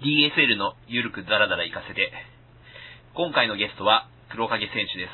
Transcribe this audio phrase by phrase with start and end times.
[0.00, 2.12] DSL のゆるくダラダラ行かせて。
[3.12, 5.12] 今回のゲストは黒影選手です。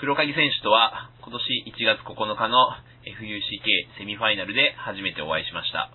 [0.00, 2.56] 黒影選手とは今年1月9日の
[3.04, 5.90] FUCK セミファイナルで初めてお会いしました。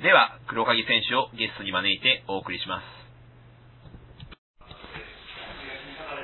[0.00, 2.84] では、黒影選手をゲストに招いてお送りします。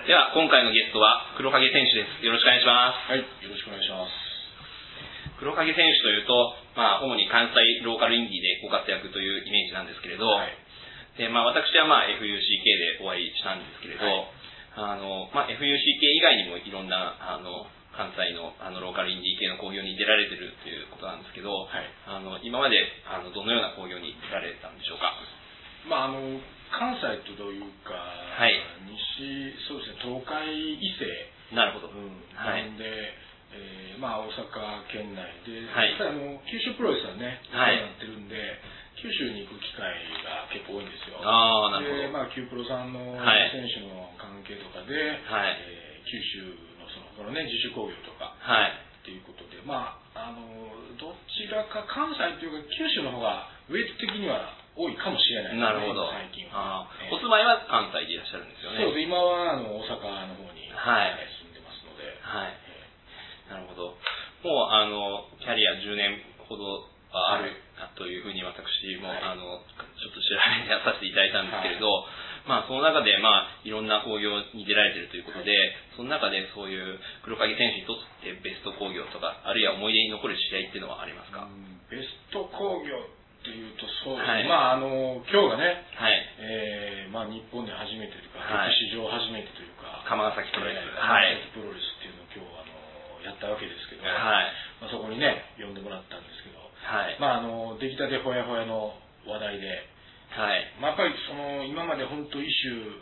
[0.06, 2.26] では、今回のゲストは黒影選手です。
[2.26, 3.10] よろしくお願いします。
[3.10, 4.21] はい、よろしくお願いします。
[5.42, 10.54] 黒影選手というと、まあ、主に関西ローカルインディーでご活躍というイメージなんですけれど、はい。
[11.18, 14.30] でまあ、私は、まあ、FUCK でお会いしたんですけれど、は
[14.86, 14.94] い。
[14.94, 21.90] あのまあ、FUCK 以外にもいろんなあの関西のあのローカルインディー系の興行に出られてるということなんですけど、はい。
[22.06, 22.78] あの今まで
[23.10, 25.10] あのどのような興行に出られたんでしょうか？
[25.90, 26.22] まあ、あの、
[26.70, 27.98] 関西というか、
[28.46, 28.54] い。
[29.18, 30.46] 西、そうですね、東海
[30.78, 31.02] 以西、
[31.50, 31.90] なるほど。
[31.90, 32.70] うん、はい
[33.52, 38.36] えーまあ、大阪県内で、はい実際あの九州プロレスはね、はいそうなってるんで、
[38.98, 39.92] 九州に行く機会
[40.24, 41.20] が結構多いんですよ。
[41.22, 42.02] ああ、なるほど。
[42.02, 44.94] で、まあ、キュープロさんのはい選手の関係とかで、
[45.28, 46.42] はいえー九州
[46.82, 48.74] のその他のね、自主興行とか、はい。
[49.02, 50.42] っていうことで、まあ、あの
[50.98, 56.10] どちらか関西というか九州の方がウェイト的には多いかもしれないですね、なるほど。
[56.10, 56.86] 最近は。
[56.86, 58.82] あーええお住まいは関西でいらっしゃるんですよね。
[58.82, 62.54] そうです、今はあの大阪の方に、はいえー住んでますので、はい。
[62.54, 63.94] えなるほど。
[64.42, 66.16] もう、あの、キャリア10年
[66.48, 68.64] ほどはあるはというふうに私
[69.04, 69.20] も、はい。
[69.20, 69.60] あの、
[70.00, 72.08] ちょっと調べさせていただいたんですけれど、
[72.48, 75.54] まあ、その中で、まあ、いろんな興行に出られているということで、
[75.94, 84.48] その中でそういう黒影選手にとってベスト興行とか、あるいは思い出に残る試合っていうのはありますか、うんベスト工業っていうと、そうですね、はい。
[84.48, 86.16] まあ、あの今日がね、はい。
[86.40, 90.80] えーまあ、日本で初めてというか、はい歴史上初めてというか、釜ヶ崎プロレス。
[90.80, 91.36] えーはい。
[91.52, 92.72] プロレスっていうのを今日あの
[93.28, 94.48] やったわけですけど、はい。
[94.80, 97.20] まあ、そこにね、呼んでもらったんですけど、はい。
[97.20, 98.96] まあ、あの出来たてほやほやの
[99.28, 99.84] 話題で、
[100.32, 100.64] はい。
[100.80, 102.94] まあ、やっぱりその今まで本当一種う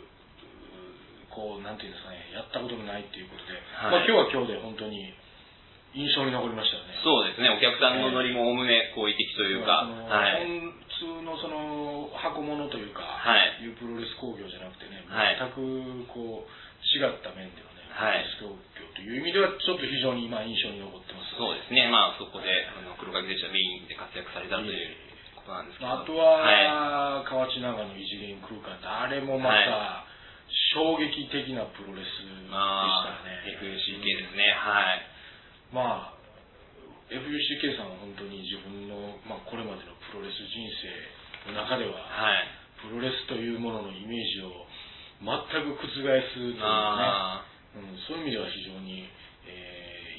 [1.29, 5.13] ーこうなんていうんですかねやったことのないっていうことで、はいまあ、今日は今日で本当に
[5.93, 6.95] 印象に残りましたよね。
[7.03, 7.51] そうですね。
[7.51, 10.47] お客さんのノリもおおむね好意的というか、はい。
[10.87, 16.49] 普通のその箱物というか、はいいうプロレス工業じゃなくてね、はい全くこう
[16.95, 21.35] 違った面ではね、はいプロレス工業という意味ではちょっと非常に今印象に残ってます。
[21.35, 21.91] そうですね。
[21.91, 25.10] まあ、そこで、あの、黒影選手はメインで活躍されたという
[25.41, 25.89] ことなんですけど。
[25.89, 26.65] まあ、あとはい。
[26.65, 30.05] は、河内長野異次元空間ってあれもまた、
[30.75, 33.57] 衝撃的なプロレスでしたまあ、ね。
[33.57, 34.53] FUCK ですね。
[34.53, 35.01] はい。
[35.73, 36.21] まあ、
[37.11, 40.63] FUCK さんは本当に自分の、まあ、これまでのプロレス人
[41.45, 42.61] 生の中では、はい。
[42.81, 44.65] プロレスというもののイメージを
[45.21, 45.29] 全
[45.69, 46.01] く覆す
[46.33, 47.45] というかあ
[47.77, 49.20] ね、うん、そういう意味では非常に、えー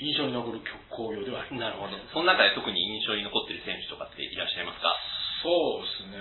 [0.03, 0.59] 印象に残る
[0.91, 1.71] 興行ではありあ、ます。
[1.71, 1.95] なるほど。
[2.11, 4.91] その中で特に印象に残っている選手とかっていらっしゃいますか？
[5.47, 6.19] そうですね。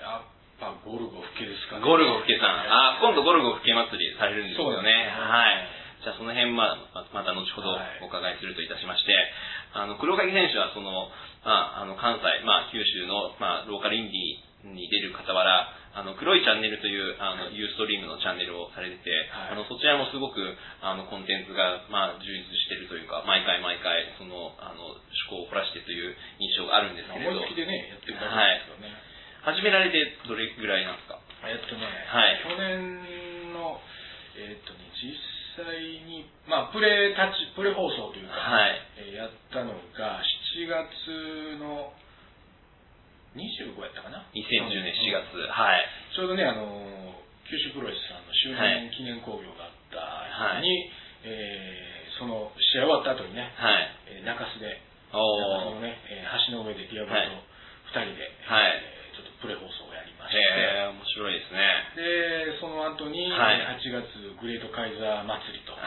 [0.00, 1.84] やっぱゴルゴフケですかね。
[1.84, 2.64] ゴルゴフケさん。
[2.64, 4.88] ああ、今度ゴルゴフケ祭りされるんですよね。
[4.88, 5.68] ねはい。
[6.02, 9.14] じゃあその辺まままた後ほどはいお伺いするといたしまして、
[9.74, 11.12] あの、黒影選手はその、
[11.46, 19.52] まあ、あの、関西、まあ、九州の、まあ、ローカルインディーに出る傍ら、あの、黒いチャンネルという、あの、ユーストリームのチャンネルをされてて、はい。
[19.52, 20.40] あの、そちらもすごく、
[20.80, 28.96] あの、コンテンツが、まあ、充実してるというか、毎回毎回、その、あの、趣向を凝らしてという印象があるんですけれど、思いつきでね、やってる感じですよね。
[29.42, 29.98] 始められて
[30.28, 31.18] どれぐらいなんですか？
[31.44, 32.40] えっとね、はい。
[32.46, 33.80] 去年の、
[34.38, 35.76] えっとね、実際
[36.06, 38.80] に、まあ、プレタッチ、プレ放送というか、はい。
[38.96, 40.22] えーやったのが、
[40.56, 41.92] 7月の
[43.34, 44.28] 25やったかな。
[44.36, 45.36] 2010年4月。
[45.36, 45.84] うんはい。
[46.16, 47.14] ちょうどね、あの、
[47.48, 50.90] 九州プロレスさんの周年記念興行があった日に、
[51.24, 54.20] えーその試合終わった後にね、はい。
[54.20, 54.80] えー中洲で、
[55.12, 55.18] 中。
[55.68, 57.36] 洲のね、えー橋の上でディアブロはいと
[57.98, 61.60] 2人で、はいえーちょっとプレ放送をやりまして、へえ、面白いですね。
[62.00, 64.08] で、その後に、はい8月
[64.40, 65.80] グレートカイザー祭りとは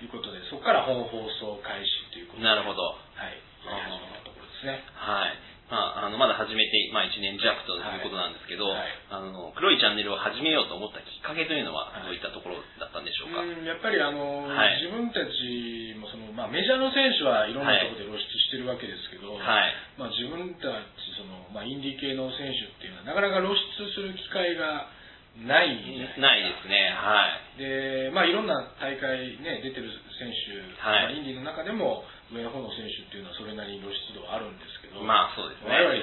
[0.00, 0.04] い。
[0.04, 2.80] いうことで、そこから本放送開始ということで、なるほど。
[3.20, 3.36] はい、
[3.68, 4.80] やり始めたところですね。
[4.96, 5.36] はい。
[5.70, 13.46] まあ、あの、まだ始めて、まあ、1年弱ということなんですけど、はいあの、黒いチャンネルを始めようと思ったきっかけというのは、はいどういったところだったんでしょうか？
[13.46, 19.70] うんやっぱりあの、はい自分たちもその、まあ、メジャーの選手はいろんなところで露出してるわけですけど、はい。
[19.94, 24.90] まあ、自分たちその、まあ、インディー系の選手っていうのはなかなか露出する機会が
[25.38, 25.70] ない
[26.18, 26.90] ないですね。
[26.90, 27.62] はい。
[27.62, 29.86] で、まあ、いろんな大会、ね、出てる
[30.18, 35.70] 選手、はいまあ、インディーの中でも上の方の選手っていうのはそれなりに露出度はあるんですけど、まあ、そうですね。
[35.70, 35.98] 我々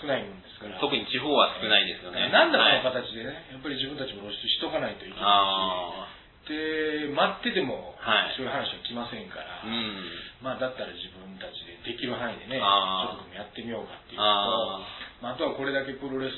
[0.00, 2.30] 少ないもんですから、特に地方は少ないですよね。
[2.30, 8.34] なんだこのはい形でね、やっぱり自分たちも露出しとかないといけないあし、で、待ってても、はい。
[8.34, 9.66] そういう話は来ませんから、あ。
[9.66, 10.42] うん。
[10.42, 14.82] まあ、だったら自分たちでできる範囲でね、ちょっとでもやってみようかっていうのと、あ
[15.22, 16.34] まあ、あととはこれだけプロレス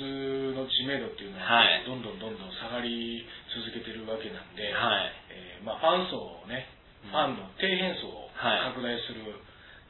[0.53, 1.89] の知名度っていうのは、はい。
[1.89, 3.25] どんどんどんどん下がり
[3.57, 5.13] 続けてるわけなんで、はい。
[5.33, 6.69] えーまあ、ファン層をね、
[7.09, 7.11] うん。
[7.11, 9.25] ファンの底辺層をはい拡大する、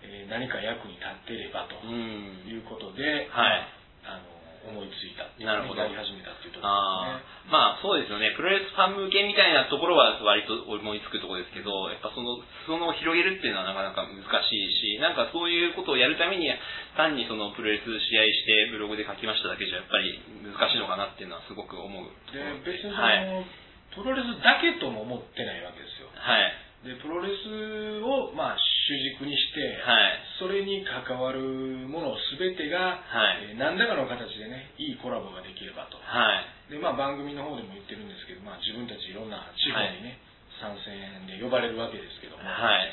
[0.07, 2.47] えー何か役に立ってればとうん。
[2.47, 3.67] いうことで、はい
[4.07, 4.35] まあ、あの
[4.65, 7.53] 思いついたなるほどやり始めたっていうところあですね。
[7.53, 8.33] あ、まあそうですよね。
[8.33, 16.49] プロレスファン向けみたいなところは割と思いつくところですけど、やっぱその、その広げるっていうのはなかなか難しいし、なんかそういうことをやるために、
[16.97, 20.17] 単にそのプロレス試合してブログで書きましただけじゃやっぱり
[20.49, 23.45] 難しいのかなっていうのはすごく思うところで別にその、はい。
[23.93, 26.09] プロレスだけとも思ってないわけですよ。
[26.09, 26.64] はい。
[26.85, 30.21] でプロレスを、まあ、主軸にして、はい。
[30.37, 31.41] それに関わる
[31.89, 33.57] もの全てが、はい。
[33.57, 36.71] えー何らかの形でねいいコラボができればとはい。
[36.71, 40.21] で、まあ、番組の方でも言ってるんですけど、まあ、自分たちいろんな地方にね、
[40.61, 42.93] 参戦で呼ばれるわけですけども、はい。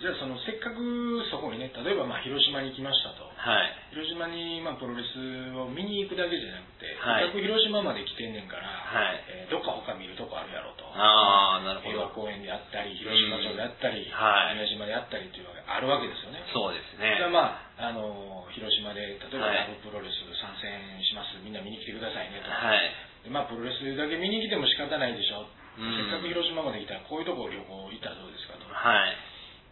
[0.00, 0.80] じゃあそのせっかく
[1.28, 3.92] そこにね例えばまあ広島に来ましたとはい。
[3.92, 5.12] 広島にまあプロレス
[5.60, 9.20] を見に行くだけじゃなくて、はいせっかく広島まで来てんねんから、はい。
[9.28, 12.14] えーどっか他見るとこあるやろとああ、なるほ平和ど。
[12.16, 17.34] 公園であったり広島町であったり、はい宮島であったりっていうのがあるわけですよねそうですじゃあね。
[17.34, 20.70] まあ、あの広島で例えばはいラブプロレス参戦
[21.04, 23.26] しますみんな見に来てくださいねと、はい。
[23.26, 29.16] でまあ、プロレスだけ見に来ても仕方ないでしょ、うんせっかく広島まで来たらこういうとこ旅行行ったらどうですかとはい。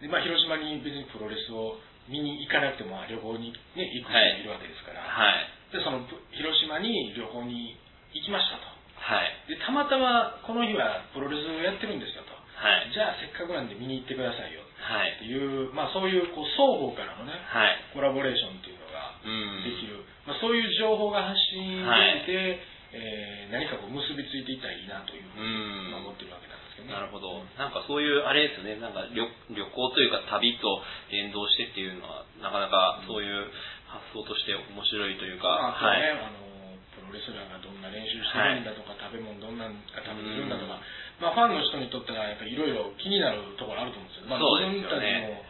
[0.00, 1.78] で、まあ、広島に別にプロレスを
[2.08, 5.76] 見に行かなくてもまあ旅行に、ね、行く人もいるわけですから、はい。
[5.76, 7.76] でそのぷ広島に旅行に
[8.16, 8.64] 行きましたと
[8.96, 9.28] はい。
[9.50, 12.88] でたまたまこの日はプロレスをやってるんですよとはい。
[12.90, 15.28] じゃあせっかくなんで見に行ってくださいよはいって。
[15.28, 17.76] いう、まあ、そういうこう双方からのねはい。
[17.92, 19.68] コラボレーションっていうのがうん。
[19.68, 26.94] できる、まあ、そういう情報が発信できて、えー何かこう結びついていったらいいなというふうにうん思ってるわけなんですけどね。
[26.94, 27.42] なるほど。
[27.58, 33.50] なんかそういう、あれですよね、なんか旅旅行というか旅と連動してっていうのは、なかなかそういう
[33.90, 36.14] 発想として面白いというか、まあ、あとはい。
[36.14, 36.46] の
[36.94, 40.78] プロレスラーがどんな練習してるんだとか、食べ物どんな食べてるんだとか、
[41.18, 44.30] まあ、ファンの人にとってはやっぱりいろいろ気になるところあると思うんですよ。
[44.30, 45.42] まあ、そうですよね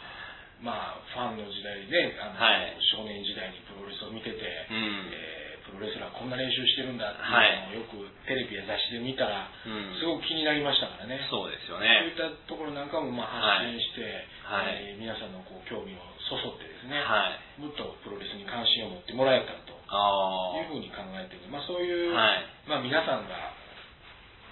[0.62, 4.38] も、まあ、ファンの時代ね、あのはい少年時代にプロレスを見てて、
[4.70, 5.12] うん。
[5.12, 11.24] えープロレスラーこんな練習してるんだってはいいうのをよくテレビや雑誌で見たら、うんすごく気になりましたからね。
[11.32, 12.12] そうですよそうねい。
[12.12, 14.04] ったところなんかもまあ発信して、
[14.44, 17.60] はいえー皆さんのこう興味をそそってですね、はい。
[17.64, 23.56] もっとプロレスに関心を持ってもらえたらとあいうふうに考えてる、まあ、そういう、はいまあ、皆さんが、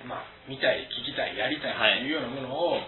[0.09, 2.81] まあ、見たい、聞きたい、やりたいというようなものを、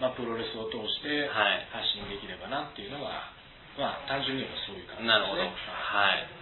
[0.00, 3.28] まあ、プロレスを通してはい発信できればなっていうのが、
[3.76, 5.00] まあ、単純に言えばそういう感あ。
[5.04, 5.44] じなるほど。
[5.44, 5.60] ですね。
[5.68, 6.39] はい。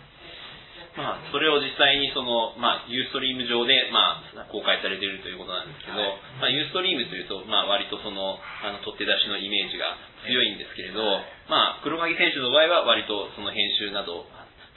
[0.98, 6.10] まあ、それを実際にその、まあ、ユーストリーム上で、まあ、公開されているということなんですけど、はい
[6.42, 9.94] まあ、ユーストリームというと、まあ、割とその、あの、取って出しのイメージが
[10.26, 14.26] 強いんですけれど、はいまあ、黒鍵選手の場合は割とその編集など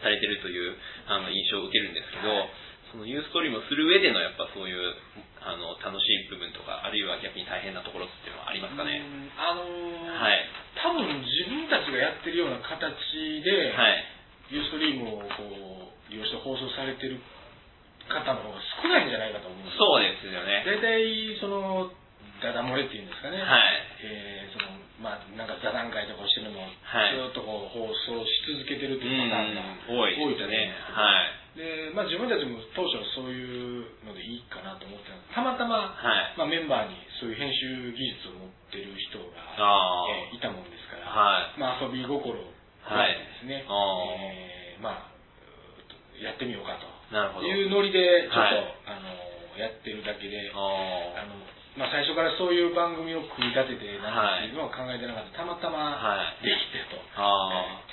[0.06, 0.78] されているという、
[1.10, 2.50] あの、印象を受けるんですけど、はい
[2.92, 4.84] そのユーストリームをする上でのやっぱそういう、
[5.40, 9.00] あの、楽しい部分とか、あるいは逆に大変なところっていうのはありますかね？
[9.00, 10.44] うんあのーはい。
[10.76, 12.76] 多分自分たちがやってるような形
[13.48, 14.04] で、はい。
[14.52, 15.91] ユーストリームをこう
[16.52, 17.16] 放送されてる
[18.12, 20.68] 方の方が少ないんじゃないかと思うんですそうですよね。
[20.68, 21.88] 大体その
[22.44, 23.86] ダダ漏れっていうんですかね、はい。
[24.04, 24.68] えーその
[25.00, 30.70] まあなんか座談会とかをしてるのをはいずっとこう放送し続けてるとういうパターンがん、多いですよね。
[30.94, 31.42] はい。
[31.58, 36.38] で、まあ、自分たちも当初はそういうのでいいかなと思ってたたまたま、はい。
[36.38, 41.60] まあ、メンバーにそういう編集技術を持ってる人が、あえーいたもんですから、はい。
[41.60, 42.54] まあ、遊び心を
[42.88, 43.74] 加えてですね、あ
[44.16, 45.11] えーまあ、
[46.22, 46.86] やってみようかと。
[47.10, 47.48] なるほど。
[47.48, 48.78] いうノリでちょっと、はい。
[48.86, 49.10] あの
[49.60, 51.36] やってるだけで、ああの
[51.76, 56.46] まあ、最初からそういう番組を組み立ててなんていうのは考えてなかった、たまたまはい。
[56.46, 57.68] できてと、あ。
[57.68, 57.84] あ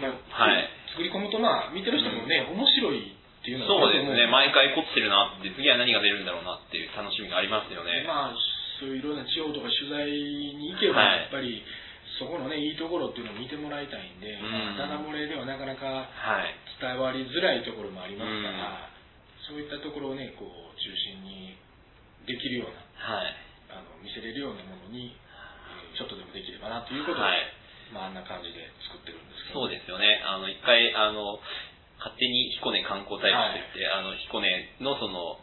[0.00, 0.68] まあはい。
[0.92, 3.68] 作り込むと、まあ、見てる人もね、面白いっていうあ。
[3.68, 4.26] のはそうですね。
[4.28, 8.04] 毎回凝ってるなって、次は何が出るんだろうなっていう楽しみがありますよね。
[8.06, 8.36] まあ、
[8.80, 11.28] そういういろんな地方とか取材に行けば、はい。
[11.28, 11.64] やっぱり
[12.22, 14.38] そこのね、いいところっていうのを見てもらいたいんで、
[14.78, 16.54] ダダ漏れではなかなかはい。
[16.78, 18.90] 伝わりづらいところもありますかうんら、
[19.50, 21.58] そういったところをね、こう、中心に
[22.26, 23.34] できるような、はい。
[23.72, 27.44] あの見せれるようなものに、えーちょっとでもできればなということで、はい。
[27.92, 30.24] まあ、あんな感じで作ってるんですけど、そうですよね。
[30.24, 31.36] あの、一回、あの、
[32.00, 34.48] 勝手に彦根観光大使って言って、あの、彦根
[34.80, 35.36] のその、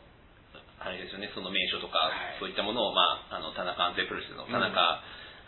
[0.81, 2.41] あれですよね、その名所とか、はい。
[2.41, 4.73] そういったものを、まあ、あの、田中安全プロレスの田中、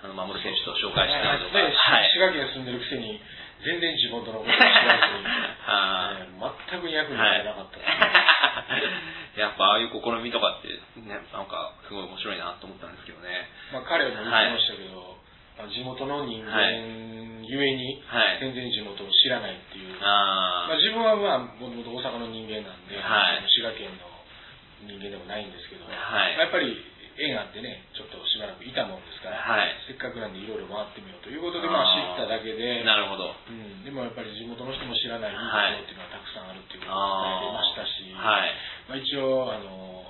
[0.02, 2.10] あの、守選手と紹介したりとか、ねはい。
[2.10, 3.22] 滋賀県住んでるくせに、
[3.62, 5.26] 全然地元のことを知らずに、
[5.70, 7.78] あーえー全く役に立てなかった。
[9.38, 10.74] やっぱああいう試みとかって
[11.06, 13.48] ね、なんかすごい面白いなと思ったんですけどね。
[13.72, 15.18] まあ、彼も言ってましたけど、
[15.58, 18.40] まあ地元の人間ゆえに、はい。
[18.40, 19.96] 全然地元を知らないっていう。
[20.02, 23.46] あまあ、自分はまあもともと大阪の人間なんで、はい。
[23.52, 24.10] 滋賀県の
[24.82, 25.94] 人間でもないんですけど、はい。
[25.94, 26.74] まあやっぱり
[27.22, 33.38] 縁あってねちょっとしばらくいたもんですから、はいせっかくなんでいろいろ回ってみようということでまあ知っただけでなるほど。
[33.48, 38.56] うん、でもやっぱり地元の人も知らないいいとこはいろっていうのはたくさんあるっていうことを伝えてましたし、はい。
[38.90, 40.06] まあ、一応あの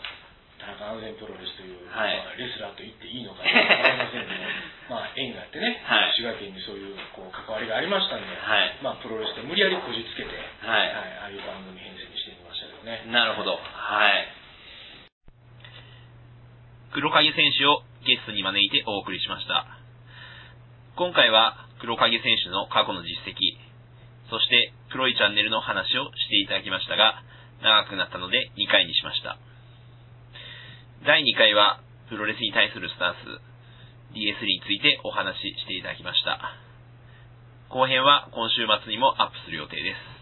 [0.61, 4.45] 田中安全プロレスという、はいまあ、レスラーと言っていいのかわかりませんけど
[4.93, 13.01] まあ縁があってね、はい滋賀県にそういうこう関わりがありましたんで、はいまあ、プロレスと無理やりこじつけて、はいああいう番組編成にしてみましたけどね。
[13.09, 13.57] なるほど。
[13.57, 14.40] はい。
[16.91, 19.63] 黒影選手をゲストに招いてお送りしました。
[20.99, 23.55] 今回は黒影選手の過去の実績、
[24.27, 27.23] そして黒いチャンネルの話をしていただきましたが、
[27.63, 29.39] 長くなったので2回にしました。
[31.07, 31.79] 第2回は
[32.09, 36.59] プロレスに対するスタンス、DS についてお話ししていただきました。
[37.69, 40.20] 後編は今週末にもアップする予定です。